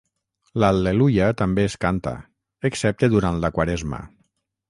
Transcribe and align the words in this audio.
L'Al·leluia 0.61 1.27
també 1.41 1.65
es 1.71 1.75
canta, 1.85 2.15
excepte 2.71 3.13
durant 3.17 3.39
la 3.45 3.55
quaresma. 3.59 4.01